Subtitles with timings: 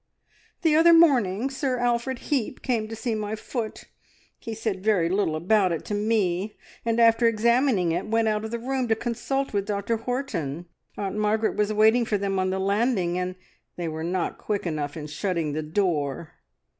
[0.63, 3.83] "The other morning Sir Alfred Heap came to see my foot.
[4.39, 8.49] He said very little about it to me, and after examining it, went out of
[8.49, 10.65] the room to consult with Dr Horton.
[10.97, 13.35] Aunt Margaret was waiting for them on the landing, and
[13.75, 16.31] they were not quick enough in shutting the door.